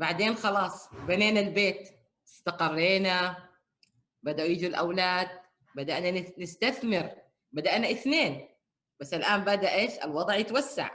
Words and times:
بعدين 0.00 0.34
خلاص 0.34 0.94
بنينا 0.94 1.40
البيت 1.40 1.90
استقرينا 2.26 3.48
بدأوا 4.22 4.48
يجوا 4.48 4.68
الأولاد 4.68 5.28
بدأنا 5.74 6.10
نستثمر 6.38 7.10
بدأنا 7.52 7.90
اثنين 7.90 8.48
بس 9.00 9.14
الآن 9.14 9.40
بدأ 9.40 9.74
إيش؟ 9.74 9.92
الوضع 10.04 10.34
يتوسع. 10.34 10.90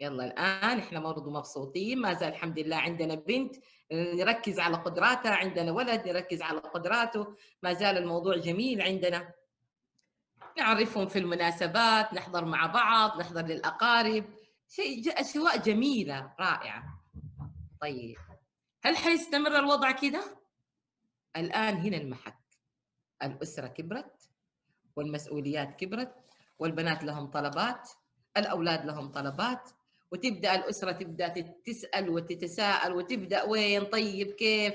يلا 0.00 0.24
الآن 0.24 0.78
إحنا 0.78 1.00
برضو 1.00 1.30
مبسوطين 1.30 1.98
ما 1.98 2.14
زال 2.14 2.28
الحمد 2.28 2.58
لله 2.58 2.76
عندنا 2.76 3.14
بنت 3.14 3.56
نركز 3.92 4.58
على 4.58 4.76
قدراتها 4.76 5.34
عندنا 5.34 5.72
ولد 5.72 6.08
نركز 6.08 6.42
على 6.42 6.58
قدراته 6.58 7.36
ما 7.62 7.72
زال 7.72 7.98
الموضوع 7.98 8.36
جميل 8.36 8.82
عندنا. 8.82 9.32
نعرفهم 10.58 11.08
في 11.08 11.18
المناسبات 11.18 12.14
نحضر 12.14 12.44
مع 12.44 12.66
بعض 12.66 13.20
نحضر 13.20 13.42
للأقارب. 13.42 14.24
شيء 14.68 15.20
أشواء 15.20 15.56
جميلة 15.56 16.34
رائعة. 16.40 17.04
طيب 17.80 18.16
هل 18.84 18.96
حيستمر 18.96 19.58
الوضع 19.58 19.90
كده؟ 19.90 20.38
الآن 21.36 21.74
هنا 21.74 21.96
المحك. 21.96 22.38
الأسرة 23.22 23.66
كبرت 23.66 24.30
والمسؤوليات 24.96 25.76
كبرت 25.80 26.14
والبنات 26.58 27.04
لهم 27.04 27.26
طلبات 27.26 27.90
الأولاد 28.36 28.86
لهم 28.86 29.08
طلبات 29.12 29.70
وتبدأ 30.12 30.54
الأسرة 30.54 30.92
تبدأ 30.92 31.28
تسال 31.66 32.10
وتتساءل 32.10 32.92
وتبدأ 32.92 33.42
وين 33.42 33.84
طيب 33.84 34.30
كيف؟ 34.30 34.74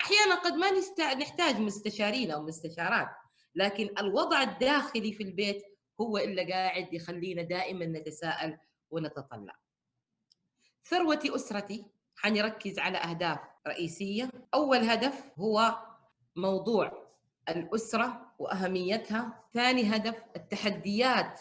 أحيانا 0.00 0.34
قد 0.34 0.52
ما 0.52 0.70
نحتاج 1.14 1.56
مستشارين 1.56 2.30
أو 2.30 2.42
مستشارات 2.42 3.08
لكن 3.54 3.90
الوضع 3.98 4.42
الداخلي 4.42 5.12
في 5.12 5.22
البيت 5.22 5.62
هو 6.00 6.18
اللي 6.18 6.52
قاعد 6.52 6.92
يخلينا 6.94 7.42
دائما 7.42 7.86
نتساءل 7.86 8.58
ونتطلع. 8.90 9.56
ثروة 10.84 11.20
أسرتي 11.24 11.84
حنركز 12.16 12.78
على 12.78 12.98
أهداف 12.98 13.38
رئيسية. 13.66 14.30
أول 14.54 14.78
هدف 14.78 15.32
هو 15.38 15.78
موضوع 16.36 17.06
الأسرة 17.48 18.32
وأهميتها. 18.38 19.44
ثاني 19.54 19.96
هدف 19.96 20.22
التحديات 20.36 21.40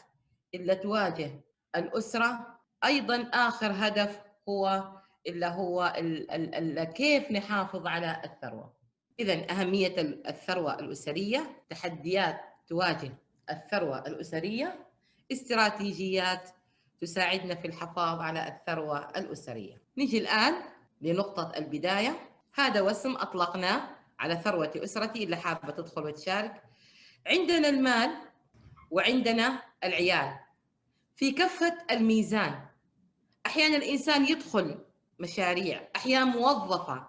اللي 0.53 0.75
تواجه 0.75 1.41
الأسرة. 1.75 2.59
أيضا 2.85 3.29
آخر 3.33 3.71
هدف 3.71 4.21
هو 4.49 4.91
اللي 5.27 5.45
هو 5.45 5.93
ال 5.97 6.31
ال 6.31 6.79
ال 6.79 6.83
كيف 6.83 7.31
نحافظ 7.31 7.87
على 7.87 8.21
الثروة. 8.23 8.73
اذا 9.19 9.51
أهمية 9.51 9.95
الثروة 9.99 10.79
الأسرية 10.79 11.63
تحديات 11.69 12.41
تواجه 12.67 13.17
الثروة 13.49 13.99
الأسرية. 13.99 14.87
استراتيجيات 15.31 16.49
تساعدنا 17.01 17.55
في 17.55 17.67
الحفاظ 17.67 18.19
على 18.19 18.47
الثروة 18.47 18.99
الأسرية. 18.99 19.81
نجي 19.97 20.17
الآن 20.17 20.53
لنقطة 21.01 21.51
البداية. 21.57 22.29
هذا 22.53 22.81
وسم 22.81 23.15
أطلقناه 23.15 23.89
على 24.19 24.41
ثروة 24.43 24.71
أسرتي 24.75 25.23
اللي 25.23 25.35
حابة 25.35 25.71
تدخل 25.71 26.03
وتشارك. 26.03 26.63
عندنا 27.27 27.69
المال 27.69 28.11
وعندنا 28.91 29.61
العيال. 29.83 30.39
في 31.15 31.31
كفه 31.31 31.77
الميزان 31.91 32.65
أحيانا 33.45 33.75
الإنسان 33.77 34.25
يدخل 34.25 34.79
مشاريع 35.19 35.87
أحيانا 35.95 36.25
موظفة 36.25 37.07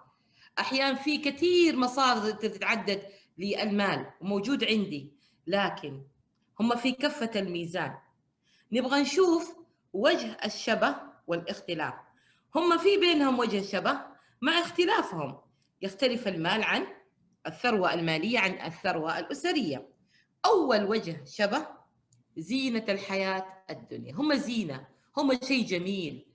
أحيانا 0.59 0.95
في 0.95 1.17
كثير 1.17 1.75
مصادر 1.75 2.31
تتعدد 2.31 3.01
للمال 3.37 4.05
وموجود 4.21 4.63
عندي 4.63 5.13
لكن 5.47 6.01
هم 6.59 6.75
في 6.75 6.91
كفه 6.91 7.31
الميزان. 7.35 7.97
نبغى 8.71 9.01
نشوف 9.01 9.55
وجه 9.97 10.37
الشبه 10.45 10.95
والاختلاف. 11.27 11.93
هم 12.55 12.77
في 12.77 12.97
بينهم 12.97 13.39
وجه 13.39 13.61
شبه 13.61 13.99
مع 14.41 14.59
اختلافهم. 14.59 15.37
يختلف 15.81 16.27
المال 16.27 16.63
عن 16.63 16.87
الثروة 17.47 17.93
المالية 17.93 18.39
عن 18.39 18.51
الثروة 18.65 19.19
الأسرية. 19.19 19.89
أول 20.45 20.83
وجه 20.83 21.23
شبه 21.25 21.67
زينة 22.37 22.85
الحياة 22.89 23.45
الدنيا. 23.69 24.13
هم 24.15 24.33
زينة 24.33 24.87
هم 25.17 25.39
شيء 25.43 25.65
جميل. 25.65 26.25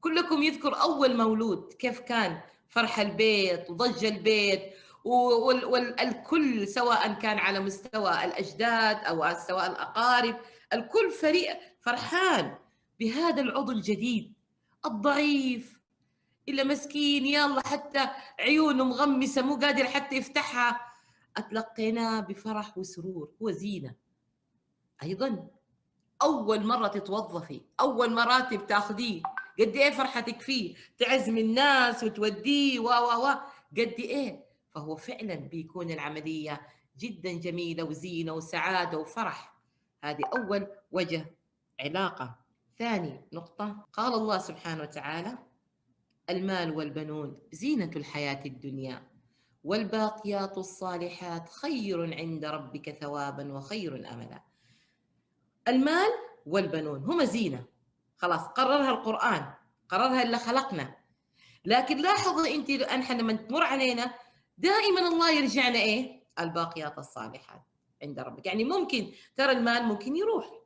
كلكم 0.00 0.42
يذكر 0.42 0.80
أول 0.80 1.16
مولود 1.16 1.72
كيف 1.72 2.00
كان؟ 2.00 2.40
فرح 2.68 2.98
البيت 3.00 3.70
وضج 3.70 4.04
البيت 4.04 4.62
والكل 5.04 6.68
سواء 6.68 7.12
كان 7.12 7.38
على 7.38 7.60
مستوى 7.60 8.24
الأجداد 8.24 9.04
أو 9.04 9.34
سواء 9.48 9.70
الأقارب 9.70 10.36
الكل 10.72 11.10
فريق 11.10 11.58
فرحان. 11.80 12.58
بهذا 13.00 13.42
العضو 13.42 13.72
الجديد 13.72 14.32
الضعيف 14.86 15.80
إلا 16.48 16.64
مسكين 16.64 17.26
يلا 17.26 17.66
حتى 17.66 18.08
عيونه 18.40 18.84
مغمسة 18.84 19.42
مو 19.42 19.56
قادر 19.56 19.84
حتى 19.84 20.16
يفتحها. 20.16 20.80
أتلقيناه 21.36 22.20
بفرح 22.20 22.78
وسرور 22.78 23.30
هو 23.42 23.50
زينة. 23.50 23.94
أيضا 25.02 25.48
أول 26.22 26.66
مرة 26.66 26.88
تتوظفي 26.88 27.60
أول 27.80 28.14
مراتب 28.14 28.66
تاخذيه. 28.66 29.22
قد 29.60 29.76
إيه 29.76 29.90
فرحتك 29.90 30.40
فيه؟ 30.40 30.74
تعزم 30.98 31.38
الناس 31.38 32.04
وتوديه 32.04 32.80
و 32.80 32.88
و 32.88 33.26
و. 33.26 33.26
قد 33.72 33.94
إيه؟ 33.98 34.46
فهو 34.74 34.96
فعلا 34.96 35.34
بيكون 35.34 35.90
العملية 35.90 36.60
جدا 36.98 37.32
جميلة 37.32 37.84
وزينة 37.84 38.32
وسعادة 38.32 38.98
وفرح. 38.98 39.56
هذه 40.04 40.22
أول 40.36 40.66
وجه 40.92 41.36
علاقة. 41.80 42.45
ثاني 42.78 43.28
نقطة 43.32 43.86
قال 43.92 44.14
الله 44.14 44.38
سبحانه 44.38 44.82
وتعالى 44.82 45.38
المال 46.30 46.76
والبنون 46.76 47.38
زينة 47.52 47.90
الحياة 47.96 48.44
الدنيا 48.46 49.02
والباقيات 49.64 50.58
الصالحات 50.58 51.48
خير 51.48 52.14
عند 52.14 52.44
ربك 52.44 52.98
ثوابا 53.00 53.52
وخير 53.52 54.12
املا. 54.12 54.42
المال 55.68 56.10
والبنون 56.46 57.04
هما 57.04 57.24
زينة. 57.24 57.64
خلاص 58.16 58.40
قررها 58.40 58.90
القرآن 58.90 59.54
قررها 59.88 60.22
اللي 60.22 60.38
خلقنا. 60.38 60.96
لكن 61.64 61.96
لاحظوا 61.96 62.46
أنت 62.46 62.70
إحنا 62.70 63.22
لما 63.22 63.32
تمر 63.32 63.62
علينا 63.62 64.14
دائما 64.58 65.08
الله 65.08 65.30
يرجعنا 65.30 65.78
إيه؟ 65.78 66.22
الباقيات 66.40 66.98
الصالحات 66.98 67.62
عند 68.02 68.20
ربك. 68.20 68.46
يعني 68.46 68.64
ممكن 68.64 69.12
ترى 69.36 69.52
المال 69.52 69.82
ممكن 69.82 70.16
يروح. 70.16 70.65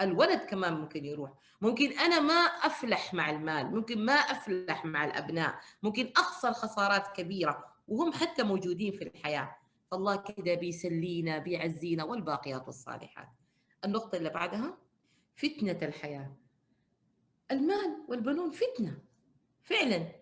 الولد 0.00 0.40
كمان 0.40 0.74
ممكن 0.74 1.04
يروح. 1.04 1.30
ممكن 1.60 1.98
أنا 1.98 2.20
ما 2.20 2.34
أفلح 2.34 3.14
مع 3.14 3.30
المال 3.30 3.66
ممكن 3.74 4.04
ما 4.04 4.12
أفلح 4.12 4.84
مع 4.84 5.04
الأبناء 5.04 5.60
ممكن 5.82 6.12
أخسر 6.16 6.52
خسارات 6.52 7.16
كبيرة 7.16 7.64
وهم 7.88 8.12
حتى 8.12 8.42
موجودين 8.42 8.92
في 8.92 9.04
الحياة. 9.04 9.56
فالله 9.90 10.16
كده 10.16 10.54
بيسلينا 10.54 11.38
بيعزينا 11.38 12.04
والباقيات 12.04 12.68
الصالحات 12.68 13.28
النقطة 13.84 14.16
اللي 14.16 14.30
بعدها 14.30 14.78
فتنة 15.36 15.78
الحياة. 15.82 16.36
المال 17.50 18.04
والبنون 18.08 18.50
فتنة 18.50 18.98
فعلا. 19.62 20.18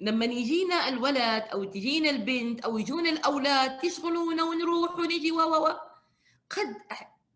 لما 0.00 0.24
يجينا 0.24 0.88
الولد 0.88 1.42
أو 1.52 1.64
تجينا 1.64 2.10
البنت 2.10 2.60
أو 2.60 2.78
يجونا 2.78 3.10
الأولاد 3.10 3.78
تشغلونا 3.78 4.42
ونروح 4.42 4.98
ونجي 4.98 5.32
و 5.32 5.66
قد 6.50 6.76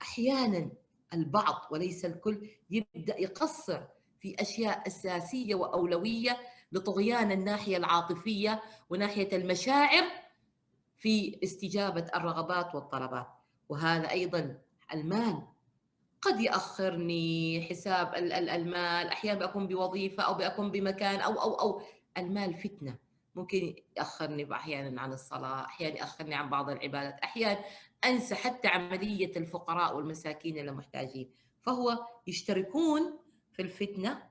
أحيانا 0.03 0.71
البعض 1.15 1.67
وليس 1.71 2.05
الكل 2.05 2.49
يبدأ 2.71 3.21
يقصر 3.21 3.81
في 4.21 4.37
أشياء 4.41 4.87
أساسية 4.87 5.55
وأولوية 5.55 6.37
لطغيان 6.73 7.33
الناحية 7.33 7.77
العاطفية 7.77 8.63
وناحية 8.91 9.37
المشاعر 9.37 10.05
في 10.99 11.41
استجابة 11.45 12.07
الرغبات 12.15 12.75
والطلبات. 12.75 13.27
وهذا 13.69 14.11
أيضا 14.11 14.59
المال 14.95 15.43
قد 16.23 16.41
يأخرني 16.41 17.63
حساب 17.71 18.15
المال 18.15 19.07
أحيانا 19.09 19.47
بكون 19.47 19.67
بوظيفة 19.67 20.23
أو 20.23 20.35
بكون 20.35 20.71
بمكان 20.71 21.21
أو 21.21 21.33
أو 21.33 21.55
أو 21.55 21.83
المال 22.19 22.55
فتنة. 22.55 22.97
ممكن 23.35 23.75
يأخرني 23.97 24.53
أحيانا 24.53 25.01
عن 25.01 25.13
الصلاة 25.13 25.65
أحيانا 25.65 25.97
يأخرني 25.97 26.35
عن 26.35 26.51
بعض 26.51 26.71
العبادات 26.71 27.21
أحيانا 27.21 27.61
أنسى 28.05 28.35
حتى 28.35 28.69
عملية 28.69 29.37
الفقراء 29.37 29.97
والمساكين 29.97 30.59
المحتاجين. 30.59 31.31
فهو 31.61 32.07
يشتركون 32.27 33.19
في 33.53 33.63
الفتنة 33.63 34.31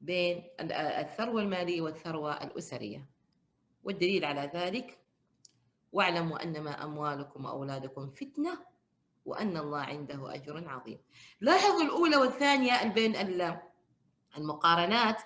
بين 0.00 0.42
الثروة 0.60 1.42
المالية 1.42 1.80
والثروة 1.80 2.44
الأسرية. 2.44 3.06
والدليل 3.84 4.24
على 4.24 4.50
ذلك 4.54 4.98
واعلموا 5.92 6.42
أنما 6.42 6.84
أموالكم 6.84 7.44
وأولادكم 7.44 8.10
فتنة 8.10 8.58
وأن 9.24 9.56
الله 9.56 9.80
عنده 9.80 10.34
أجر 10.34 10.68
عظيم. 10.68 10.98
لاحظوا 11.40 11.82
الأولى 11.82 12.16
والثانية 12.16 12.84
بين 12.88 13.16
المقارنات. 14.36 15.22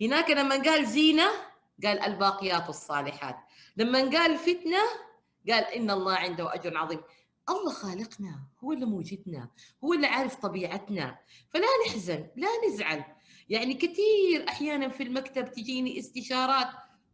هناك 0.00 0.30
لما 0.30 0.62
قال 0.62 0.86
زينة 0.86 1.28
قال 1.84 2.00
الباقيات 2.00 2.68
الصالحات. 2.68 3.36
لما 3.76 3.98
قال 3.98 4.38
فتنة 4.38 4.78
قال 5.50 5.64
إن 5.64 5.90
الله 5.90 6.14
عنده 6.14 6.54
أجر 6.54 6.76
عظيم. 6.76 7.00
الله 7.48 7.72
خالقنا 7.72 8.46
هو 8.64 8.72
اللي 8.72 8.86
موجدنا 8.86 9.50
هو 9.84 9.92
اللي 9.92 10.06
عارف 10.06 10.34
طبيعتنا. 10.34 11.18
فلا 11.50 11.66
نحزن 11.86 12.28
لا 12.36 12.48
نزعل. 12.68 13.04
يعني 13.48 13.74
كثير 13.74 14.48
أحيانا 14.48 14.88
في 14.88 15.02
المكتب 15.02 15.52
تجيني 15.52 15.98
استشارات. 15.98 16.68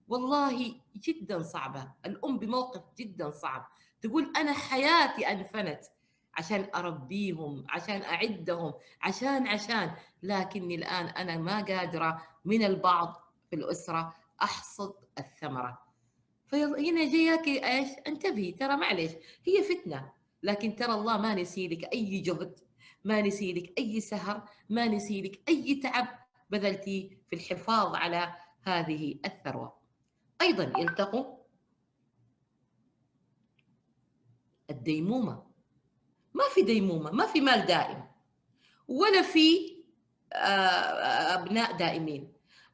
والله 0.08 0.74
جدا 0.96 1.42
صعبة. 1.42 1.92
الأم 2.06 2.38
بموقف 2.38 2.82
جدا 2.98 3.30
صعب. 3.30 3.68
تقول 4.00 4.32
أنا 4.36 4.52
حياتي 4.52 5.26
أنفنت 5.26 5.80
عشان 6.34 6.68
أربيهم 6.74 7.66
عشان 7.68 8.02
أعدهم 8.02 8.72
عشان 9.02 9.46
عشان. 9.46 9.94
لكني 10.22 10.74
الآن 10.74 11.06
أنا 11.06 11.36
ما 11.36 11.64
قادرة 11.64 12.22
من 12.44 12.64
البعض 12.64 13.14
في 13.50 13.56
الأسرة 13.56 14.14
أحصد 14.42 14.94
الثمرة. 15.18 15.87
فهنا 16.48 17.04
جايك 17.04 17.64
إيش؟ 17.64 17.88
انتبهي 18.06 18.52
ترى 18.52 18.76
معلش 18.76 19.12
هي 19.44 19.62
فتنة 19.62 20.12
لكن 20.42 20.76
ترى 20.76 20.94
الله 20.94 21.18
ما 21.18 21.34
نسي 21.34 21.68
لك 21.68 21.92
أي 21.92 22.20
جهد 22.20 22.60
ما 23.04 23.20
نسي 23.20 23.52
لك 23.52 23.78
أي 23.78 24.00
سهر 24.00 24.48
ما 24.68 24.86
نسي 24.88 25.22
لك 25.22 25.48
أي 25.48 25.74
تعب 25.74 26.08
بذلتي 26.50 27.18
في 27.30 27.36
الحفاظ 27.36 27.94
على 27.94 28.34
هذه 28.62 29.18
الثروة. 29.24 29.78
أيضا 30.42 30.80
يلتقوا 30.80 31.38
الديمومة. 34.70 35.48
ما 36.34 36.44
في 36.54 36.62
ديمومة 36.62 37.10
ما 37.10 37.26
في 37.26 37.40
مال 37.40 37.66
دائم 37.66 38.04
ولا 38.88 39.22
في 39.22 39.78
آه، 40.32 41.34
أبناء 41.34 41.76
دائمين. 41.76 42.32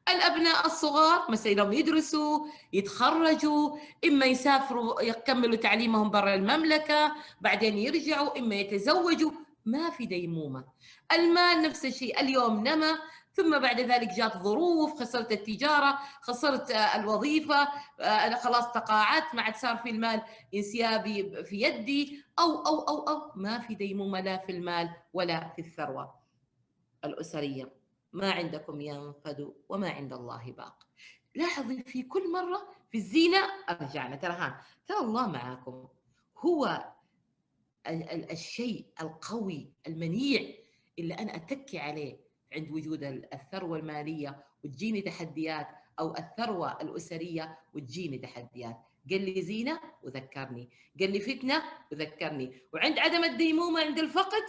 الأبناء 0.09 0.65
الصغار 0.65 1.31
مثلا 1.31 1.73
يدرسوا 1.73 2.47
يتخرجوا 2.73 3.77
إما 4.05 4.25
يسافروا 4.25 5.01
يكملوا 5.01 5.55
تعليمهم 5.55 6.09
برا 6.09 6.33
المملكة 6.35 7.15
بعدين 7.41 7.77
يرجعوا 7.77 8.39
إما 8.39 8.55
يتزوجوا. 8.55 9.31
ما 9.65 9.89
في 9.89 10.05
ديمومة. 10.05 10.65
المال 11.11 11.61
نفس 11.61 11.85
الشيء. 11.85 12.19
اليوم 12.21 12.67
نما 12.67 12.99
ثم 13.33 13.59
بعد 13.59 13.79
ذلك 13.81 14.09
جات 14.09 14.37
ظروف 14.37 14.99
خسرت 14.99 15.31
التجارة 15.31 15.99
خسرت 16.21 16.71
الوظيفة 16.71 17.67
أنا 17.99 18.35
خلاص 18.35 18.71
تقاعدت 18.71 19.35
ما 19.35 19.41
عاد 19.41 19.55
صار 19.55 19.77
في 19.77 19.89
المال 19.89 20.21
انسيابي 20.55 21.43
في 21.43 21.61
يدي. 21.61 22.23
أو 22.39 22.65
أو 22.65 22.79
أو 22.79 23.07
أو 23.07 23.31
ما 23.35 23.59
في 23.59 23.75
ديمومة 23.75 24.19
لا 24.19 24.37
في 24.37 24.51
المال 24.51 24.89
ولا 25.13 25.49
في 25.55 25.61
الثروة 25.61 26.13
الأسرية. 27.05 27.84
ما 28.15 28.31
عندكم 28.31 28.81
ينفد 28.81 29.53
وما 29.69 29.89
عند 29.89 30.13
الله 30.13 30.51
باق. 30.51 30.87
لاحظي 31.35 31.83
في 31.83 32.03
كل 32.03 32.31
مرة 32.31 32.67
في 32.91 32.97
الزينة 32.97 33.37
رجعنا 33.69 34.15
ترى 34.15 34.33
ها 34.33 34.61
ترى 34.87 34.97
الله 34.97 35.27
معاكم. 35.27 35.87
هو 36.37 36.91
الشيء 38.31 38.85
القوي 39.01 39.73
المنيع 39.87 40.41
اللي 40.99 41.13
أنا 41.13 41.35
أتكي 41.35 41.79
عليه 41.79 42.17
عند 42.53 42.71
وجود 42.71 43.03
الثروة 43.33 43.77
المالية 43.77 44.43
وتجيني 44.63 45.01
تحديات 45.01 45.67
أو 45.99 46.15
الثروة 46.15 46.81
الأسرية 46.81 47.59
وتجيني 47.73 48.17
تحديات. 48.17 48.77
قال 49.09 49.21
لي 49.21 49.41
زينة 49.41 49.79
وذكرني. 50.03 50.69
قال 50.99 51.11
لي 51.11 51.19
فتنة 51.19 51.63
وذكرني. 51.91 52.61
وعند 52.73 52.99
عدم 52.99 53.23
الديمومة 53.23 53.81
عند 53.81 53.99
الفقد 53.99 54.43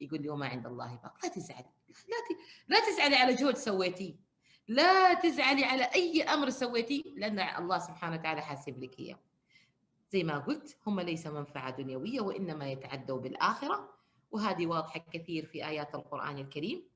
يقول 0.00 0.22
لي 0.22 0.28
وما 0.28 0.46
عند 0.46 0.66
الله 0.66 0.96
باق. 1.02 1.14
لا 1.24 1.28
تزعلي 1.28 1.79
لا 2.08 2.36
لا 2.68 2.86
تزعلي 2.86 3.16
على 3.16 3.34
جهد 3.34 3.56
سويتيه 3.56 4.30
لا 4.70 5.14
تزعلي 5.14 5.64
على 5.64 5.84
أي 5.84 6.22
أمر 6.22 6.50
سويتيه 6.50 7.02
لأن 7.16 7.38
الله 7.38 7.78
سبحانه 7.78 8.16
وتعالى 8.16 8.42
حاسب 8.42 8.82
لك 8.82 8.98
إياه. 8.98 9.18
زي 10.10 10.22
ما 10.22 10.38
قلت 10.38 10.78
هم 10.86 11.00
ليس 11.00 11.26
منفعة 11.26 11.76
دنيوية 11.76 12.20
وإنما 12.20 12.70
يتعدوا 12.70 13.18
بالآخرة. 13.18 13.94
وهذه 14.30 14.66
واضحة 14.66 15.04
كثير 15.12 15.46
في 15.46 15.66
آيات 15.66 15.94
القرآن 15.94 16.38
الكريم. 16.38 16.88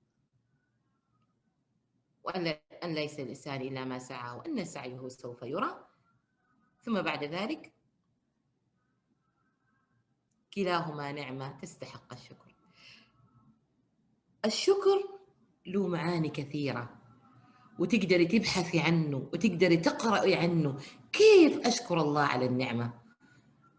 أن 2.85 2.94
ليس 2.94 3.20
الإنسان 3.20 3.61
إلا 3.61 3.85
ما 3.85 3.99
سعى 3.99 4.37
وأن 4.37 4.64
سعيه 4.64 5.08
سوف 5.08 5.43
يرى. 5.43 5.88
ثم 6.81 7.02
بعد 7.02 7.25
ذلك 7.25 7.73
كلاهما 10.55 11.12
نعمة 11.12 11.58
تستحق 11.61 12.12
الشكر. 12.12 12.54
الشكر 14.44 15.08
له 15.67 15.87
معاني 15.87 16.29
كثيرة 16.29 16.91
وتقدري 17.79 18.26
تبحثي 18.26 18.81
عنه 18.81 19.29
وتقدري 19.32 19.76
تقرأي 19.76 20.35
عنه. 20.35 20.76
كيف 21.12 21.67
أشكر 21.67 22.00
الله 22.00 22.23
على 22.23 22.46
النعمة؟ 22.46 22.93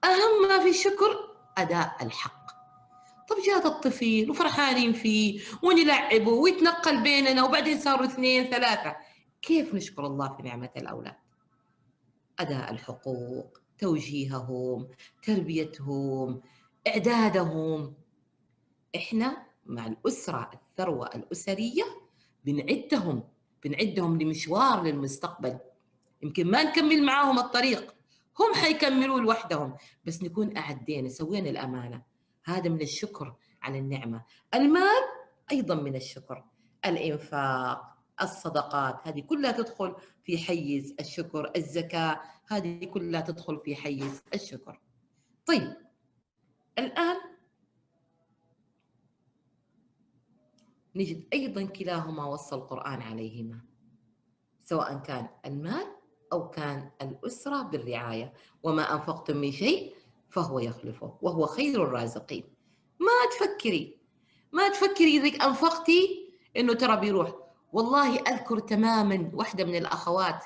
أهم 0.04 0.48
ما 0.50 0.60
في 0.60 0.70
الشكر 0.70 1.36
أداء 1.58 1.98
الحق. 2.02 2.46
طب 3.30 3.36
جاء 3.46 3.68
الطفل 3.68 4.28
وفرحانين 4.30 4.94
فيه 4.94 5.42
ونلعبه 5.64 6.32
ويتنقل 6.32 7.04
بيننا 7.04 7.44
وبعدين 7.44 7.80
صاروا 7.80 8.06
اثنين 8.06 8.46
ثلاثة. 8.46 8.96
كيف 9.42 9.74
نشكر 9.74 10.06
الله 10.06 10.38
في 10.38 10.44
نعمة 10.44 10.70
الأولاد؟ 10.78 11.16
أداء 12.40 12.72
الحقوق 12.72 13.58
توجيههم 13.78 14.88
تربيتهم 15.24 16.42
إعدادهم. 16.88 17.94
إحنا 18.96 19.46
مع 19.66 19.88
الأسرة 19.88 20.52
الثروة 20.54 21.08
الأسرية 21.08 21.84
بنعدهم 22.46 23.24
بنعدهم 23.64 24.22
لمشوار 24.22 24.84
للمستقبل. 24.84 25.60
يمكن 26.22 26.52
ما 26.52 26.64
نكمل 26.64 27.04
معاهم 27.04 27.40
الطريق 27.40 27.96
هم 28.40 28.54
حيكملوا 28.54 29.20
لوحدهم 29.20 29.76
بس 30.06 30.24
نكون 30.24 30.58
أعدينا 30.58 31.10
سوينا 31.10 31.50
الأمانة. 31.50 32.02
هذا 32.46 32.70
من 32.70 32.82
الشكر 32.82 33.36
على 33.62 33.80
النعمة. 33.80 34.24
المال 34.54 35.04
أيضا 35.52 35.76
من 35.76 35.96
الشكر. 35.96 36.44
الإنفاق 36.86 37.96
الصدقات 38.22 39.08
هذه 39.08 39.22
كلها 39.22 39.52
تدخل 39.52 39.96
في 40.24 40.38
حيز 40.38 40.96
الشكر. 41.00 41.52
الزكاة 41.56 42.22
هذه 42.48 42.86
كلها 42.86 43.22
تدخل 43.22 43.60
في 43.66 43.76
حيز 43.76 44.22
الشكر. 44.34 44.82
طيب 45.46 45.76
الآن 46.80 47.16
نجد 50.96 51.28
أيضا 51.34 51.64
كلاهما 51.64 52.26
وصى 52.26 52.56
القرآن 52.56 53.02
عليهما 53.02 53.60
سواء 54.64 54.98
كان 54.98 55.28
المال 55.46 55.86
أو 56.34 56.50
كان 56.50 56.92
الأسرة 57.02 57.62
بالرعاية 57.62 58.34
وما 58.64 58.94
أنفقتم 58.94 59.38
من 59.38 59.52
شيء 59.52 59.96
فهو 60.30 60.60
يخلفه 60.60 61.18
وهو 61.22 61.46
خير 61.46 61.84
الرازقين. 61.84 62.44
ما 63.00 63.30
تفكري 63.32 63.98
ما 64.52 64.70
تفكري 64.70 65.18
إذا 65.18 65.46
أنفقتي 65.46 66.30
إنه 66.58 66.74
ترى 66.74 66.98
بيروح. 66.98 67.32
والله 67.74 68.20
أذكر 68.20 68.60
تماما 68.60 69.32
واحدة 69.34 69.66
من 69.66 69.76
الأخوات 69.76 70.44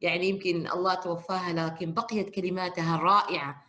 يعني 0.00 0.28
يمكن 0.28 0.66
الله 0.66 0.94
توفاها 0.94 1.52
لكن 1.52 1.94
بقيت 1.94 2.30
كلماتها 2.30 2.96
الرائعة 2.96 3.64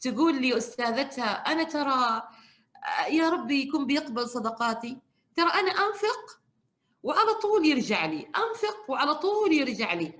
تقول 0.00 0.42
لي 0.42 0.56
أستاذتها 0.56 1.52
أنا 1.52 1.62
ترى 1.62 2.22
يا 3.10 3.30
ربي 3.30 3.62
يكون 3.62 3.86
بيقبل 3.86 4.28
صدقاتي. 4.28 4.98
ترى 5.36 5.48
أنا 5.48 5.70
أنفق 5.70 6.40
وعلى 7.02 7.34
طول 7.34 7.66
يرجع 7.66 8.06
لي 8.06 8.20
أنفق 8.20 8.90
وعلى 8.90 9.14
طول 9.14 9.52
يرجع 9.52 9.92
لي. 9.92 10.12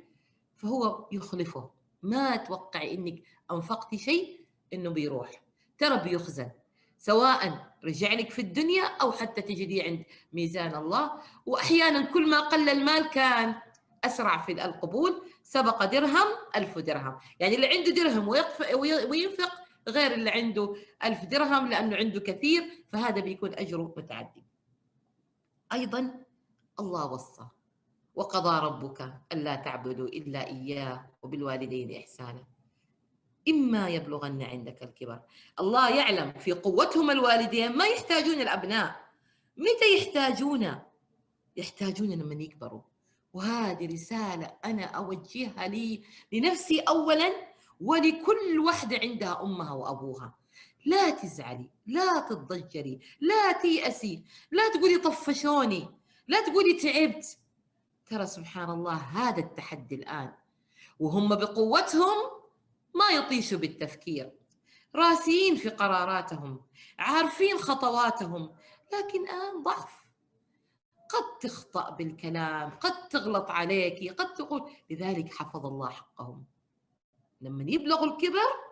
فهو 0.57 1.09
يخلفه. 1.13 1.71
ما 2.03 2.37
توقعي 2.37 2.95
إنك 2.95 3.23
انفقتي 3.51 3.99
شيء 3.99 4.41
إنه 4.73 4.91
بيروح. 4.91 5.31
ترى 5.79 5.99
بيخزن. 5.99 6.51
سواء 6.99 7.67
رجع 7.85 8.13
لك 8.13 8.31
في 8.31 8.39
الدنيا 8.39 8.85
أو 8.85 9.13
حتى 9.13 9.43
تجديه 9.43 9.83
عند 9.83 10.05
ميزان 10.33 10.75
الله. 10.75 11.11
واحيانا 11.47 12.03
كل 12.03 12.31
ما 12.31 12.41
قل 12.41 12.69
المال 12.69 13.11
كان 13.11 13.55
أسرع 14.05 14.39
في 14.43 14.53
القبول. 14.53 15.23
سبق 15.43 15.85
درهم 15.85 16.27
ألف 16.57 16.79
درهم. 16.79 17.19
يعني 17.41 17.55
اللي 17.55 17.67
عنده 17.67 17.91
درهم 17.91 18.29
وينفق 19.09 19.51
غير 19.89 20.13
اللي 20.13 20.31
عنده 20.31 20.77
ألف 21.05 21.25
درهم 21.25 21.69
لأنه 21.69 21.97
عنده 21.97 22.21
كثير 22.21 22.85
فهذا 22.93 23.21
بيكون 23.21 23.55
أجره 23.55 23.95
متعدي. 23.97 24.46
أيضا 25.73 26.25
الله 26.81 27.13
وصى 27.13 27.47
وقضى 28.15 28.67
ربك 28.67 29.13
ألا 29.33 29.55
تعبدوا 29.55 30.09
إلا 30.09 30.47
إياه 30.47 31.07
وبالوالدين 31.23 31.97
إحسانا. 32.01 32.45
إما 33.49 33.89
يبلغن 33.89 34.43
عندك 34.43 34.83
الكبر. 34.83 35.21
الله 35.61 35.97
يعلم 35.97 36.33
في 36.33 36.53
قوتهم 36.53 37.11
الوالدين 37.11 37.77
ما 37.77 37.87
يحتاجون 37.87 38.41
الأبناء. 38.41 38.97
متى 39.57 39.97
يحتاجون؟ 39.99 40.75
يحتاجون 41.57 42.11
لما 42.11 42.43
يكبروا. 42.43 42.83
وهذه 43.33 43.93
رسالة 43.93 44.57
أنا 44.65 44.85
أوجهها 44.85 45.69
لي 45.69 46.03
لنفسي 46.33 46.81
أولا 46.81 47.33
ولكل 47.81 48.59
واحدة 48.67 48.99
عندها 48.99 49.43
أمها 49.43 49.73
وأبوها. 49.73 50.35
لا 50.87 51.11
تزعلي 51.11 51.71
لا 51.87 52.21
تتضجري 52.21 53.01
لا 53.21 53.53
تيأسي 53.53 54.25
لا 54.51 54.69
تقولي 54.69 54.99
طفشوني 54.99 55.89
لا 56.29 56.47
تقولي 56.47 56.75
تعبت. 56.75 57.39
ترى 58.07 58.27
سبحان 58.27 58.71
الله 58.71 58.95
هذا 58.95 59.41
التحدي 59.41 59.95
الآن 59.95 60.35
وهم 60.99 61.29
بقوتهم 61.29 62.17
ما 62.95 63.09
يطيشوا 63.11 63.59
بالتفكير. 63.59 64.33
راسيين 64.95 65.57
في 65.57 65.69
قراراتهم 65.69 66.61
عارفين 66.99 67.59
خطواتهم 67.59 68.57
لكن 68.93 69.25
الآن 69.25 69.63
ضعف. 69.63 70.07
قد 71.11 71.39
تخطأ 71.41 71.91
بالكلام 71.91 72.71
قد 72.71 73.09
تغلط 73.09 73.51
عليك 73.51 74.21
قد 74.21 74.35
تقول 74.35 74.71
لذلك 74.91 75.35
حفظ 75.35 75.67
الله 75.67 75.91
حقهم. 75.91 76.45
لما 77.41 77.65
يبلغوا 77.71 78.07
الكبر 78.07 78.66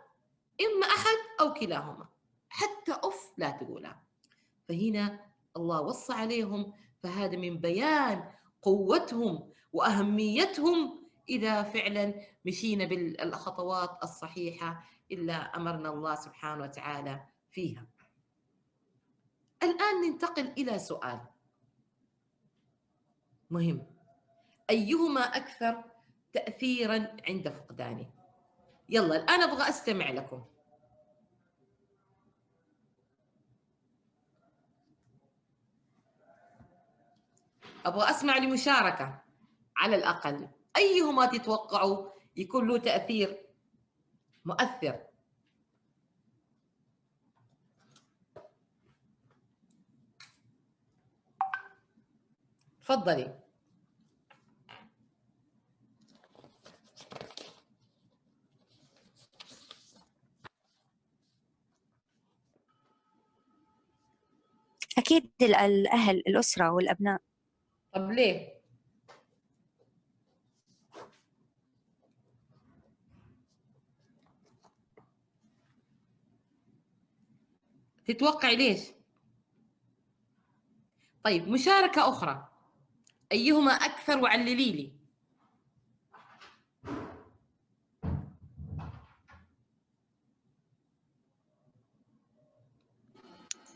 إما 0.60 0.86
أحد 0.86 1.18
أو 1.40 1.54
كلاهما 1.54 2.08
حتى 2.48 2.92
أف 2.92 3.32
لا 3.38 3.50
تقولها 3.50 4.02
فهنا 4.68 5.20
الله 5.56 5.80
وصى 5.80 6.12
عليهم 6.12 6.72
فهذا 7.02 7.36
من 7.36 7.58
بيان 7.58 8.32
قوتهم 8.62 9.52
وأهميتهم 9.72 11.04
إذا 11.28 11.62
فعلا 11.62 12.14
مشينا 12.46 12.84
بالخطوات 12.84 13.98
الصحيحة 14.02 14.84
إلا 15.12 15.56
أمرنا 15.56 15.88
الله 15.88 16.14
سبحانه 16.14 16.62
وتعالى 16.62 17.26
فيها. 17.50 17.86
الآن 19.62 19.94
ننتقل 20.00 20.46
إلى 20.58 20.78
سؤال 20.78 21.20
مهم. 23.50 23.86
أيهما 24.70 25.20
أكثر 25.20 25.84
تأثيرا 26.32 27.16
عند 27.28 27.48
فقدانه؟ 27.48 28.23
يلا 28.88 29.16
الآن 29.16 29.42
أبغى 29.42 29.68
أستمع 29.68 30.10
لكم. 30.10 30.44
أبغى 37.86 38.10
أسمع 38.10 38.38
لمشاركة. 38.38 39.22
على 39.76 39.96
الأقل 39.96 40.48
أيهما 40.76 41.26
تتوقعوا 41.26 42.10
يكون 42.36 42.68
له 42.68 42.78
تأثير؟ 42.78 43.46
مؤثر. 44.44 45.00
تفضلي. 52.82 53.43
أكيد 65.04 65.30
الأهل 65.42 66.16
الأسرة 66.16 66.70
والأبناء 66.70 67.20
طب 67.92 68.10
ليه؟ 68.10 68.54
تتوقعي 78.06 78.56
ليش؟ 78.56 78.80
طيب 81.24 81.48
مشاركة 81.48 82.08
أخرى 82.08 82.48
أيهما 83.32 83.72
أكثر 83.72 84.18
وعللي 84.18 84.54
لي 84.54 84.92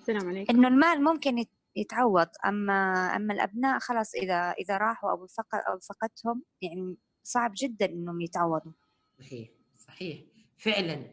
السلام 0.08 0.28
عليكم. 0.28 0.56
إنه 0.56 0.68
المال 0.68 1.04
ممكن 1.04 1.44
يتعوض 1.76 2.28
أما 2.46 2.82
أما 3.16 3.34
الأبناء 3.34 3.78
خلاص 3.78 4.14
إذا 4.14 4.50
إذا 4.50 4.76
راحوا 4.76 5.10
أو 5.10 5.26
فقد 5.26 5.60
أو 5.68 5.78
فقدتهم 5.78 6.42
يعني 6.62 6.96
صعب 7.22 7.52
جدا 7.56 7.86
إنهم 7.86 8.20
يتعوضوا. 8.20 8.72
صحيح 9.18 9.48
صحيح. 9.78 10.20
فعلا. 10.56 11.10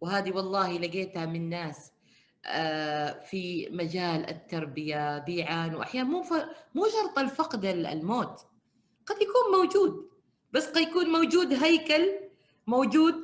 وهذه 0.00 0.32
والله 0.32 0.78
لقيتها 0.78 1.26
من 1.26 1.48
ناس 1.48 1.92
آه، 2.46 3.20
في 3.20 3.68
مجال 3.70 4.30
التربية 4.30 5.18
بيعانوا 5.18 5.82
أحيانا 5.82 6.08
مو 6.08 6.24
مو 6.74 6.86
شرط 6.86 7.18
الفقد 7.18 7.64
الموت. 7.64 8.46
قد 9.06 9.16
يكون 9.16 9.60
موجود 9.60 10.10
بس 10.52 10.66
قد 10.66 10.80
يكون 10.80 11.06
موجود 11.06 11.52
هيكل 11.52 12.10
موجود 12.66 13.14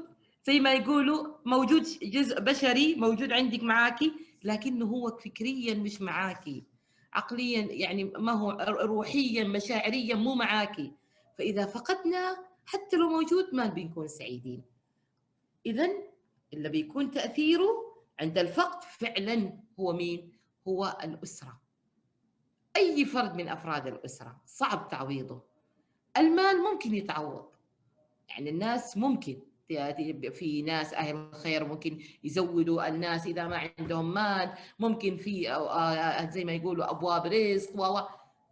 زي 0.47 0.61
ما 0.61 0.73
يقولوا 0.73 1.27
موجود 1.45 1.83
جزء 2.03 2.41
بشري 2.41 2.95
موجود 2.95 3.33
عندك 3.33 3.63
معاكي 3.63 4.30
لكنه 4.45 4.87
هو 4.87 5.11
فكريا 5.11 5.75
مش 5.75 6.01
معاكي 6.01 6.65
عقليا 7.13 7.61
يعني 7.61 8.05
ما 8.05 8.33
هو 8.33 8.51
روحيا 8.83 9.45
مشاعريا 9.45 10.15
مو 10.15 10.35
معاكي 10.35 10.93
فإذا 11.39 11.67
فقدنا 11.67 12.47
حتى 12.67 12.97
لو 12.97 13.09
موجود 13.09 13.55
ما 13.55 13.67
بنكون 13.67 14.09
سعيدين. 14.09 14.63
إذا 15.67 15.91
اللي 16.53 16.69
بيكون 16.69 17.11
تأثيره 17.11 17.97
عند 18.21 18.39
الفقد 18.39 18.83
فعلا 18.83 19.59
هو 19.81 19.93
مين؟ 19.93 20.33
هو 20.69 20.99
الأسرة. 21.05 21.61
أي 22.77 23.05
فرد 23.05 23.35
من 23.35 23.49
أفراد 23.49 23.87
الأسرة 23.87 24.41
صعب 24.47 24.89
تعويضه. 24.89 25.43
المال 26.17 26.63
ممكن 26.63 26.95
يتعوض. 26.95 27.49
يعني 28.29 28.51
الناس 28.51 28.97
ممكن 28.97 29.41
في 30.31 30.63
ناس 30.63 30.95
أهل 30.95 31.17
الخير 31.17 31.65
ممكن 31.65 31.99
يزودوا 32.25 32.89
الناس 32.89 33.27
إذا 33.27 33.47
ما 33.49 33.71
عندهم 33.79 34.15
مال 34.15 34.55
ممكن 34.79 35.17
في 35.17 35.51
آه، 35.53 36.31
زي 36.31 36.45
ما 36.45 36.53
يقولوا 36.53 36.91
أبواب 36.91 37.27
رزق 37.27 37.81
و 37.81 38.01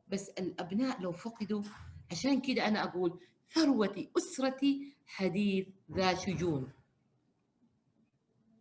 بس 0.08 0.28
الأبناء 0.28 1.00
لو 1.00 1.12
فقدوا 1.12 1.62
عشان 2.10 2.40
كده 2.40 2.68
أنا 2.68 2.84
أقول 2.84 3.20
ثروتي 3.54 4.10
أسرتي 4.18 4.94
حديث 5.06 5.68
ذا 5.92 6.14
شجون. 6.14 6.72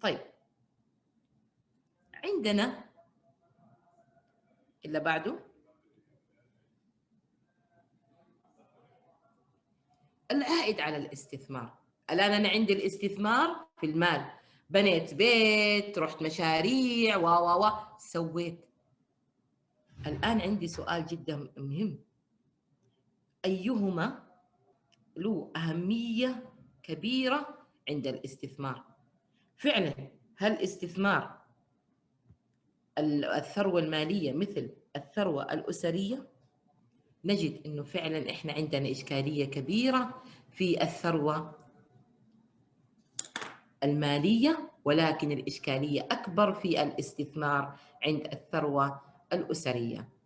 طيب. 0.01 0.21
عندنا 2.13 2.83
اللي 4.85 4.99
بعده. 4.99 5.39
العائد 10.31 10.79
على 10.79 10.97
الاستثمار. 10.97 11.76
الآن 12.11 12.31
أنا 12.31 12.49
عندي 12.49 12.73
الاستثمار 12.73 13.67
في 13.79 13.85
المال. 13.85 14.25
بنيت 14.69 15.13
بيت 15.13 15.97
رحت 15.99 16.21
مشاريع 16.21 17.17
و 17.17 17.25
و 17.25 17.65
و. 17.65 17.71
سويت. 17.99 18.65
الآن 20.07 20.41
عندي 20.41 20.67
سؤال 20.67 21.05
جدا 21.05 21.49
مهم. 21.57 21.99
أيهما 23.45 24.23
له 25.17 25.51
أهمية 25.55 26.43
كبيرة 26.83 27.57
عند 27.89 28.07
الاستثمار؟ 28.07 28.83
فعلا 29.57 29.93
هل 30.37 30.51
استثمار 30.53 31.37
الثروة 32.97 33.79
المالية 33.81 34.33
مثل 34.33 34.69
الثروة 34.95 35.53
الأسرية 35.53 36.27
نجد 37.25 37.61
إنه 37.65 37.83
فعلا 37.83 38.29
إحنا 38.29 38.53
عندنا 38.53 38.91
إشكالية 38.91 39.45
كبيرة 39.45 40.23
في 40.51 40.83
الثروة 40.83 41.55
المالية 43.83 44.71
ولكن 44.85 45.31
الإشكالية 45.31 46.01
أكبر 46.11 46.53
في 46.53 46.83
الاستثمار 46.83 47.79
عند 48.05 48.27
الثروة 48.33 49.01
الأسرية. 49.33 50.16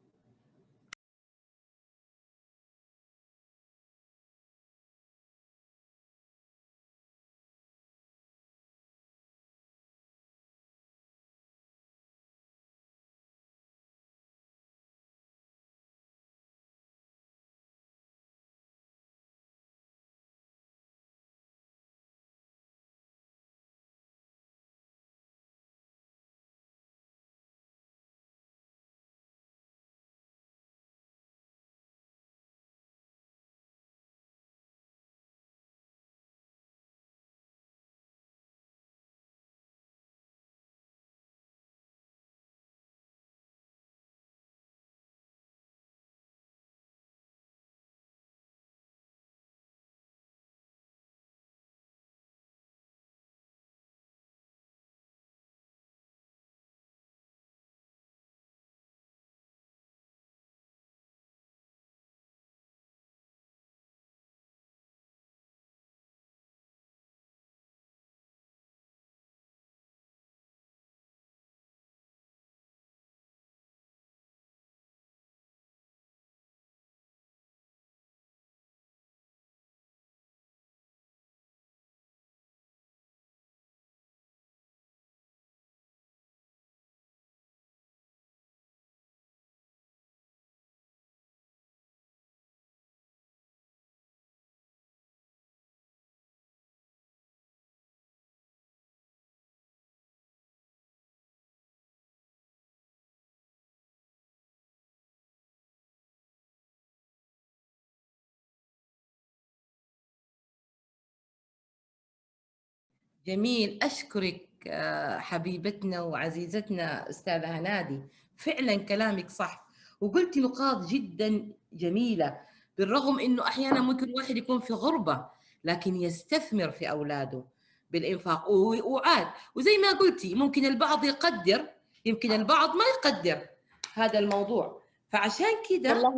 جميل. 113.26 113.80
أشكرك 113.82 114.48
آه، 114.68 115.18
حبيبتنا 115.20 116.02
وعزيزتنا 116.02 117.10
أستاذة 117.10 117.60
هنادي. 117.60 118.00
فعلا 118.38 118.76
كلامك 118.76 119.30
صح. 119.30 119.68
وقلت 120.02 120.38
نقاط 120.38 120.88
جدا 120.88 121.48
جميلة 121.74 122.40
بالرغم 122.78 123.20
أنه 123.20 123.44
أحيانا 123.44 123.82
ممكن 123.82 124.14
واحد 124.16 124.38
يكون 124.38 124.60
في 124.60 124.74
غربة 124.74 125.26
لكن 125.64 125.96
يستثمر 125.96 126.72
في 126.72 126.90
أولاده 126.90 127.46
بالإنفاق. 127.92 128.50
وعاد. 128.50 129.28
وزي 129.56 129.78
ما 129.78 129.92
قلتي 129.92 130.36
ممكن 130.36 130.66
البعض 130.66 131.04
يقدر 131.04 131.70
يمكن 132.06 132.32
البعض 132.32 132.70
ما 132.76 132.84
يقدر 132.98 133.48
هذا 133.94 134.20
الموضوع. 134.20 134.82
فعشان 135.10 135.54
كده 135.70 136.14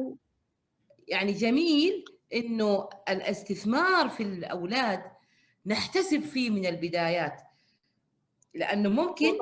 يعني 1.08 1.32
جميل 1.32 2.06
إنه 2.34 2.90
الاستثمار 3.10 4.10
في 4.10 4.24
الأولاد 4.24 5.13
نحتسب 5.66 6.22
فيه 6.22 6.50
من 6.50 6.66
البدايات. 6.66 7.42
لأنه 8.54 8.90
ممكن 8.90 9.38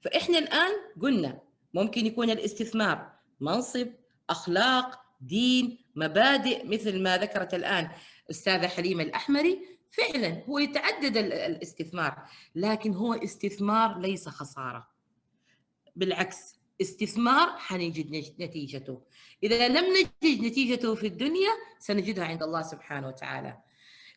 فإحنا 0.00 0.38
الآن 0.38 0.70
قلنا 1.02 1.40
ممكن 1.74 2.06
يكون 2.06 2.30
الاستثمار 2.30 3.12
منصب 3.40 3.88
أخلاق 4.30 5.02
دين 5.20 5.78
مبادئ 5.94 6.66
مثل 6.66 7.02
ما 7.02 7.18
ذكرت 7.18 7.54
الآن 7.54 7.90
استاذه 8.30 8.66
حليمة 8.66 9.02
الأحمري. 9.02 9.72
فعلا 9.90 10.44
هو 10.48 10.58
يتعدد 10.58 11.16
الاستثمار 11.16 12.28
لكن 12.54 12.94
هو 12.94 13.14
استثمار 13.14 13.98
ليس 13.98 14.28
خسارة. 14.28 14.88
بالعكس 15.96 16.54
استثمار 16.80 17.58
حنجد 17.58 18.32
نتيجته. 18.40 19.02
إذا 19.42 19.68
لم 19.68 19.84
نجد 19.96 20.44
نتيجته 20.44 20.94
في 20.94 21.06
الدنيا 21.06 21.50
سنجدها 21.78 22.24
عند 22.24 22.42
الله 22.42 22.62
سبحانه 22.62 23.08
وتعالى. 23.08 23.58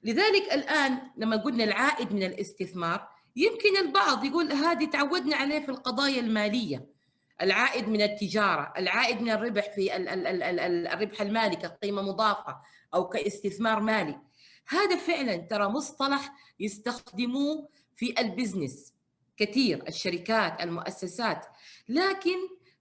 لذلك 0.05 0.53
الآن 0.53 0.97
لما 1.17 1.35
قلنا 1.35 1.63
العائد 1.63 2.13
من 2.13 2.23
الاستثمار 2.23 3.07
يمكن 3.35 3.77
البعض 3.77 4.23
يقول 4.25 4.51
هذه 4.51 4.85
تعودنا 4.85 5.35
عليه 5.35 5.59
في 5.59 5.69
القضايا 5.69 6.19
المالية. 6.19 6.85
العائد 7.41 7.87
من 7.89 8.01
التجارة 8.01 8.73
العائد 8.77 9.21
من 9.21 9.29
الربح 9.29 9.75
في 9.75 9.95
الربح 10.93 11.21
المالي 11.21 11.55
كقيمة 11.55 12.01
مضافة 12.01 12.57
أو 12.93 13.09
كاستثمار 13.09 13.79
مالي. 13.79 14.19
هذا 14.67 14.95
فعلا 14.95 15.35
ترى 15.37 15.67
مصطلح 15.67 16.33
يستخدموه 16.59 17.69
في 17.95 18.21
البزنس. 18.21 18.93
كثير 19.37 19.87
الشركات 19.87 20.61
المؤسسات. 20.61 21.45
لكن 21.89 22.37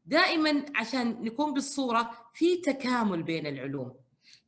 دائما 0.06 0.64
عشان 0.74 1.24
نكون 1.24 1.54
بالصورة 1.54 2.10
في 2.34 2.56
تكامل 2.56 3.22
بين 3.22 3.46
العلوم. 3.46 3.94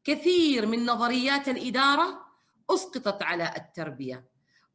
كثير 0.04 0.66
من 0.66 0.86
نظريات 0.86 1.48
الإدارة 1.48 2.25
أسقطت 2.70 3.22
على 3.22 3.52
التربية 3.56 4.24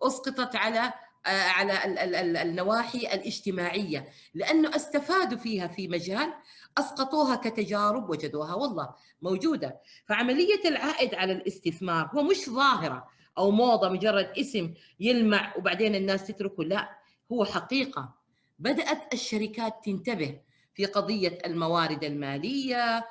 أسقطت 0.03 0.55
على 0.55 0.93
آه، 1.25 1.47
على 1.47 2.41
النواحي 2.41 2.97
الاجتماعية. 2.97 4.09
لأنه 4.33 4.75
استفادوا 4.75 5.37
فيها 5.37 5.67
في 5.67 5.87
مجال 5.87 6.33
أسقطوها 6.77 7.35
كتجارب 7.35 8.09
وجدوها. 8.09 8.53
والله 8.53 8.89
موجودة. 9.21 9.79
فعملية 10.05 10.61
العائد 10.65 11.15
على 11.15 11.33
الاستثمار 11.33 12.09
هو 12.13 12.23
مش 12.23 12.49
ظاهرة 12.49 13.07
أو 13.37 13.51
موضة 13.51 13.89
مجرد 13.89 14.33
اسم 14.39 14.73
يلمع 14.99 15.53
وبعدين 15.57 15.95
الناس 15.95 16.27
تتركه. 16.27 16.63
لا 16.63 16.89
هو 17.31 17.45
حقيقة. 17.45 18.13
بدأت 18.59 19.13
الشركات 19.13 19.73
تنتبه 19.85 20.39
في 20.73 20.85
قضية 20.85 21.37
الموارد 21.45 22.03
المالية 22.03 22.77
آه، 22.77 23.03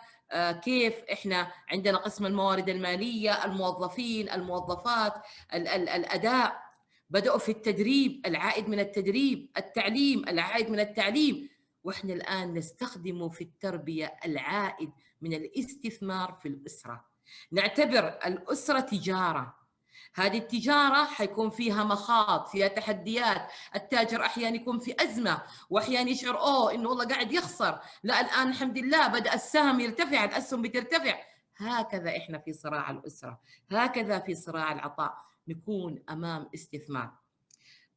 كيف 0.64 0.95
إحنا 1.12 1.53
عندنا 1.69 1.99
قسم 1.99 2.27
الموارد 2.27 2.69
المالية 2.69 3.45
الموظفين 3.45 4.31
الموظفات 4.31 5.14
ال 5.55 5.69
ال 5.69 5.88
الأداء. 5.88 6.62
بدأوا 7.11 7.38
في 7.38 7.49
التدريب 7.53 8.27
العائد 8.27 8.69
من 8.69 8.81
التدريب 8.81 9.51
التعليم 9.57 10.29
العائد 10.29 10.71
من 10.71 10.81
التعليم. 10.81 11.49
وإحنا 11.85 12.12
الآن 12.14 12.55
نستخدمه 12.55 13.29
في 13.29 13.45
التربية 13.45 14.16
العائد 14.25 14.90
من 15.21 15.33
الاستثمار 15.35 16.33
في 16.43 16.49
الأسرة. 16.49 17.05
نعتبر 17.53 18.09
الأسرة 18.09 18.81
تجارة. 18.81 19.60
هذه 20.15 20.39
التجارة 20.39 21.05
حيكون 21.05 21.51
فيها 21.51 21.85
مخاض 21.85 22.47
فيها 22.47 22.69
تحديات 22.69 23.51
التاجر 23.75 24.25
أحيانا 24.25 24.57
يكون 24.57 24.79
في 24.79 24.95
أزمة 25.01 25.43
وأحيانا 25.71 26.11
يشعر 26.11 26.41
أوه 26.41 26.75
إنه 26.75 26.89
والله 26.89 27.05
قاعد 27.05 27.33
يخسر 27.33 27.81
لا 28.03 28.21
الآن 28.21 28.49
الحمد 28.49 28.79
لله 28.79 29.09
بدأ 29.09 29.35
السهم 29.35 29.81
يرتفع 29.81 30.25
الأسهم 30.25 30.63
بترتفع. 30.63 31.19
هكذا 31.57 32.17
إحنا 32.17 32.39
في 32.39 32.53
صراع 32.53 32.91
الأسرة 32.91 33.41
هكذا 33.71 34.19
في 34.19 34.35
صراع 34.35 34.73
العطاء 34.73 35.15
نكون 35.49 36.03
أمام 36.11 36.51
استثمار. 36.55 37.11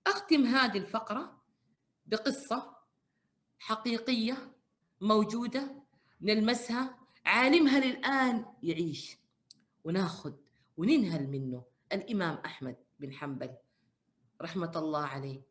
أختم 0.08 0.46
هذه 0.46 0.78
الفقرة 0.78 1.42
بقصة 2.06 2.74
حقيقية 3.60 4.52
موجودة 5.02 5.84
نلمسها 6.22 6.98
عالمها 7.26 7.80
للآن 7.80 8.46
يعيش 8.63 9.18
وناخذ 9.84 10.34
وننهل 10.78 11.28
منه. 11.28 11.72
الإمام 11.93 12.41
أحمد 12.45 12.75
بن 12.99 13.13
حنبل 13.13 13.51
رحمة 14.41 14.71
الله 14.75 15.06
عليه. 15.06 15.41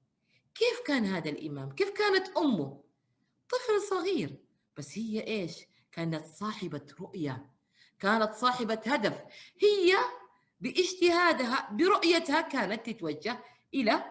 كيف 0.54 0.80
كان 0.86 1.04
هذا 1.04 1.30
الإمام؟ 1.30 1.72
كيف 1.72 1.90
كانت 1.90 2.28
أمه؟ 2.36 2.82
طفل 3.48 3.80
صغير. 3.90 4.36
بس 4.76 4.98
هي 4.98 5.26
إيش؟ 5.26 5.66
كانت 5.92 6.26
صاحبة 6.26 6.86
رؤية. 7.00 7.46
كانت 7.98 8.34
صاحبة 8.34 8.80
هدف. 8.86 9.22
هي 9.62 9.96
باجتهادها 10.60 11.70
برؤيتها 11.72 12.40
كانت 12.40 12.90
تتوجه 12.90 13.44
إلى 13.74 14.04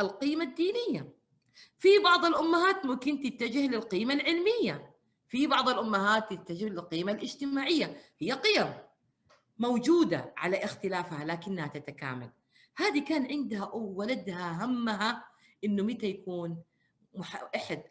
القيمة 0.00 0.44
الدينية. 0.44 1.14
في 1.78 1.98
بعض 1.98 2.24
الأمهات 2.24 2.86
ممكن 2.86 3.20
تتجه 3.20 3.66
للقيمة 3.66 4.14
العلمية. 4.14 4.94
في 5.28 5.46
بعض 5.46 5.68
الأمهات 5.68 6.32
تتجه 6.32 6.68
للقيمة 6.68 7.12
الاجتماعية. 7.12 8.00
هي 8.18 8.32
قيم. 8.32 8.74
موجودة 9.58 10.34
على 10.36 10.64
اختلافها 10.64 11.24
لكنها 11.24 11.66
تتكامل. 11.66 12.30
هذه 12.76 13.04
كان 13.04 13.26
عندها 13.26 13.64
أو 13.64 13.94
ولدها 13.96 14.64
همها 14.64 15.24
إنه 15.64 15.82
متى 15.82 16.06
يكون 16.06 16.62
أحد 17.56 17.82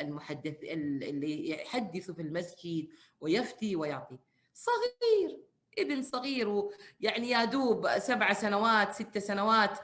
المحدث 0.00 0.56
اللي 0.62 1.50
يحدث 1.50 2.10
في 2.10 2.22
المسجد 2.22 2.88
ويفتي 3.20 3.76
ويعطي. 3.76 4.18
صغير 4.54 5.38
ابن 5.78 6.02
صغير 6.02 6.48
ويعني 6.48 7.30
يا 7.30 7.44
دوب 7.44 7.98
سبع 7.98 8.32
سنوات 8.32 8.94
ست 8.94 9.18
سنوات. 9.18 9.78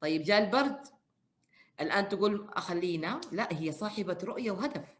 طيب 0.00 0.22
جاء 0.22 0.44
البرد. 0.44 0.86
الآن 1.80 2.08
تقول 2.08 2.48
أخلينا 2.52 3.20
لا 3.32 3.48
هي 3.52 3.72
صاحبة 3.72 4.18
رؤية 4.24 4.50
وهدف. 4.50 4.96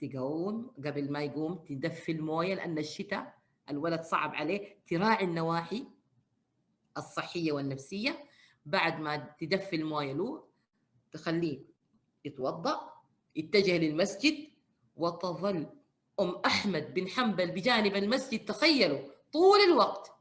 تقوم 0.00 0.70
قبل 0.86 1.12
ما 1.12 1.22
يقوم 1.22 1.54
تدفي 1.54 2.12
الموية 2.12 2.54
لأن 2.54 2.78
الشتاء 2.78 3.39
الولد 3.70 4.02
صعب 4.02 4.34
عليه 4.34 4.78
تراعي 4.88 5.24
النواحي 5.24 5.84
الصحية 6.98 7.52
والنفسية 7.52 8.24
بعد 8.66 9.00
ما 9.00 9.34
تدفي 9.40 9.76
المويه 9.76 10.12
له 10.12 10.44
تخليه 11.12 11.60
يتوضأ 12.24 12.92
يتجه 13.36 13.78
للمسجد 13.78 14.48
وتظل 14.96 15.66
أم 16.20 16.42
أحمد 16.46 16.94
بن 16.94 17.08
حنبل 17.08 17.50
بجانب 17.50 17.96
المسجد 17.96 18.44
تخيلوا 18.44 18.98
طول 19.32 19.58
الوقت 19.60 20.12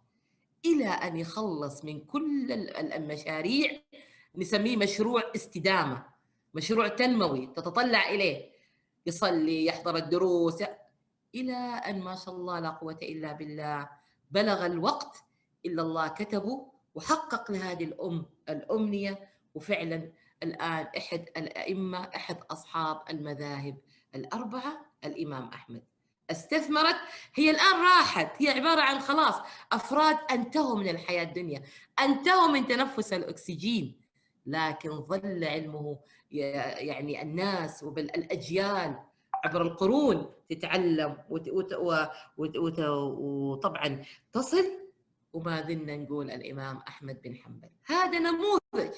إلى 0.66 0.88
أن 0.88 1.18
يخلص 1.18 1.86
من 1.86 2.00
كل 2.00 2.52
المشاريع 2.78 3.82
نسميه 4.36 4.78
مشروع 4.78 5.24
استدامة 5.36 6.06
مشروع 6.54 6.88
تنموي 6.88 7.48
تتطلع 7.48 8.10
إليه 8.10 8.50
يصلي 9.06 9.66
يحضر 9.66 9.96
الدروس 9.96 10.64
إلى 11.36 11.58
أن 11.58 12.00
ما 12.02 12.15
شاء 12.15 12.36
الله 12.36 12.60
لا 12.60 12.70
قوة 12.70 13.00
إلا 13.02 13.34
بالله. 13.34 13.89
بلغ 14.32 14.65
الوقت 14.65 15.24
إلا 15.65 15.82
الله 15.82 16.08
كتبه 16.08 16.72
وحقق 16.96 17.52
لهذه 17.52 17.84
الأم 17.84 18.26
الأمنية. 18.50 19.30
وفعلا 19.56 20.12
الآن 20.44 20.88
أحد 20.98 21.30
الأئمة 21.38 22.10
أحد 22.15 22.38
أصحاب 22.52 23.02
المذاهب 23.10 23.78
الأربعة 24.15 24.86
الإمام 25.04 25.48
أحمد. 25.48 25.84
استثمرت 26.32 26.96
هي 27.36 27.52
الآن 27.52 27.82
راحت. 27.82 28.42
هي 28.42 28.50
عبارة 28.50 28.82
عن 28.82 29.00
خلاص 29.00 29.36
أفراد 29.72 30.18
أنتهوا 30.32 30.76
من 30.80 30.89
الحياة 30.89 31.24
الدنيا 31.24 31.63
أنتهوا 32.00 32.48
من 32.48 32.68
تنفس 32.68 33.13
الأكسجين. 33.13 34.02
لكن 34.46 35.02
ظل 35.02 35.44
علمه 35.44 36.00
يعني 36.32 37.22
الناس 37.22 37.84
وبالأجيال 37.84 39.00
عبر 39.45 39.62
القرون 39.62 40.32
تتعلم 40.49 41.17
وطبعا 43.19 44.06
تصل 44.34 44.65
وما 45.34 45.62
زلنا 45.62 45.97
نقول 45.97 46.32
الإمام 46.32 46.78
أحمد 46.78 47.21
بن 47.21 47.36
حنبل. 47.36 47.69
هذا 47.86 48.19
نموذج. 48.19 48.93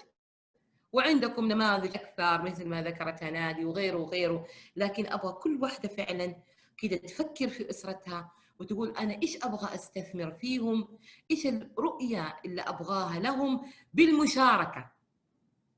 وعندكم 0.94 1.46
نماذج 1.46 1.96
أكثر 1.96 2.42
مثل 2.42 2.68
ما 2.68 2.82
ذكرتها 2.82 3.32
نادي 3.32 3.66
وغيره 3.66 3.98
وغيره. 3.98 4.48
لكن 4.76 5.08
أبغى 5.08 5.34
كل 5.34 5.60
واحدة 5.62 5.90
فعلا 5.90 6.36
كذا 6.78 6.98
تفكر 6.98 7.50
في 7.50 7.70
أسرتها 7.70 8.32
وتقول 8.60 8.98
أنا 8.98 9.22
إيش 9.22 9.38
أبغى 9.44 9.76
أستثمر 9.76 10.32
فيهم؟ 10.32 10.88
إيش 11.32 11.48
الرؤية 11.48 12.40
اللي 12.46 12.62
أبغاها 12.62 13.20
لهم 13.20 13.72
بالمشاركة 13.94 14.92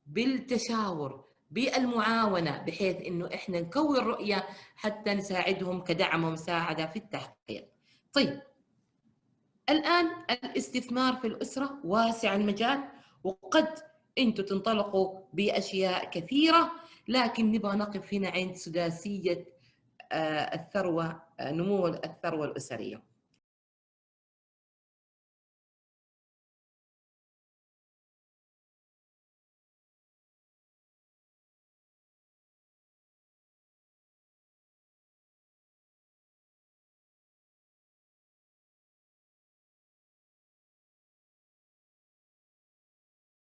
بالتشاور 0.05 1.25
بالمعاونة 1.53 2.57
بحيث 2.57 2.95
إنه 3.07 3.29
إحنا 3.33 3.61
نكون 3.61 3.97
رؤيه 3.97 4.45
حتى 4.75 5.13
نساعدهم 5.13 5.83
كدعم 5.83 6.23
ومساعدة 6.23 6.85
في 6.85 6.95
التحقيق. 6.99 7.67
طيب 8.13 8.41
الآن 9.69 10.07
الاستثمار 10.43 11.15
في 11.15 11.27
الأسرة 11.27 11.79
واسع 11.83 12.35
المجال 12.35 12.79
وقد 13.23 13.67
أنتم 14.17 14.43
تنطلقوا 14.43 15.19
بأشياء 15.33 16.09
كثيرة 16.09 16.71
لكن 17.07 17.51
نبغى 17.51 17.77
نقف 17.77 18.13
هنا 18.13 18.29
عند 18.29 18.55
سداسية 18.55 19.45
آه، 20.11 20.55
الثروة 20.55 21.21
آه، 21.39 21.51
نمو 21.51 21.87
الثروة 21.87 22.45
الأسرية. 22.45 23.12